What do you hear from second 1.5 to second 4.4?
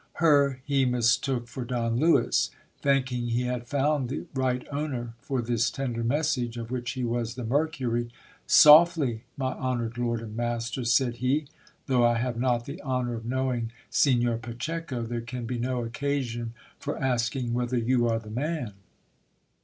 Don Lewis. Thinking he had found the